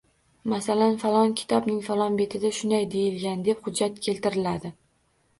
Masalan, 0.51 0.93
falon 1.01 1.33
kitobning 1.41 1.83
falon 1.87 2.17
betida 2.21 2.51
shunday 2.59 2.87
deyilgan, 2.95 3.43
deb 3.49 3.61
hujjat 3.67 4.01
keltiriladi. 4.07 4.73